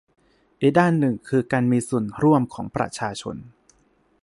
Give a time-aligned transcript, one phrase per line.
[0.61, 3.35] อีกด้านหนึ่งคือการมีส่วนร่วมของประชาชน